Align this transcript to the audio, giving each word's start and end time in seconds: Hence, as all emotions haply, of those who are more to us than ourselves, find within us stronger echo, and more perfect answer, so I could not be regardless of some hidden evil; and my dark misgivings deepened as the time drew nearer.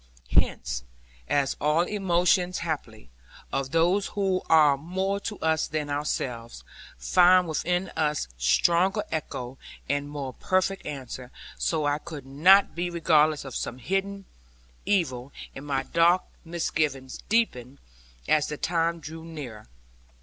Hence, 0.31 0.83
as 1.29 1.55
all 1.61 1.83
emotions 1.83 2.61
haply, 2.65 3.11
of 3.53 3.69
those 3.69 4.07
who 4.07 4.41
are 4.49 4.75
more 4.75 5.19
to 5.19 5.37
us 5.41 5.67
than 5.67 5.91
ourselves, 5.91 6.63
find 6.97 7.47
within 7.47 7.89
us 7.89 8.27
stronger 8.35 9.03
echo, 9.11 9.59
and 9.87 10.09
more 10.09 10.33
perfect 10.33 10.87
answer, 10.87 11.29
so 11.55 11.85
I 11.85 11.99
could 11.99 12.25
not 12.25 12.73
be 12.73 12.89
regardless 12.89 13.45
of 13.45 13.53
some 13.55 13.77
hidden 13.77 14.25
evil; 14.87 15.31
and 15.55 15.67
my 15.67 15.83
dark 15.83 16.23
misgivings 16.43 17.19
deepened 17.29 17.77
as 18.27 18.47
the 18.47 18.57
time 18.57 19.01
drew 19.01 19.23
nearer. 19.23 19.67